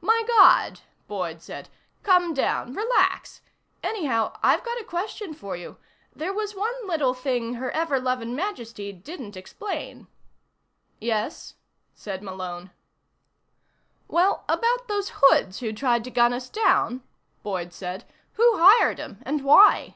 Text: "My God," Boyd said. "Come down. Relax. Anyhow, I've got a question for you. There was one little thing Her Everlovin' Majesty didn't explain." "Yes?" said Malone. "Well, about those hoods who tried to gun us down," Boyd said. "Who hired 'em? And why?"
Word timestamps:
"My 0.00 0.24
God," 0.26 0.80
Boyd 1.06 1.40
said. 1.40 1.68
"Come 2.02 2.34
down. 2.34 2.74
Relax. 2.74 3.42
Anyhow, 3.80 4.36
I've 4.42 4.64
got 4.64 4.80
a 4.80 4.84
question 4.84 5.32
for 5.34 5.54
you. 5.54 5.76
There 6.12 6.32
was 6.32 6.52
one 6.56 6.88
little 6.88 7.14
thing 7.14 7.54
Her 7.54 7.70
Everlovin' 7.70 8.34
Majesty 8.34 8.92
didn't 8.92 9.36
explain." 9.36 10.08
"Yes?" 11.00 11.54
said 11.94 12.24
Malone. 12.24 12.72
"Well, 14.08 14.42
about 14.48 14.88
those 14.88 15.12
hoods 15.20 15.60
who 15.60 15.72
tried 15.72 16.02
to 16.02 16.10
gun 16.10 16.32
us 16.32 16.48
down," 16.48 17.04
Boyd 17.44 17.72
said. 17.72 18.04
"Who 18.32 18.58
hired 18.58 18.98
'em? 18.98 19.20
And 19.22 19.44
why?" 19.44 19.94